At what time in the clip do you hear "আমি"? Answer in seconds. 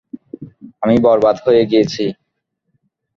0.83-0.95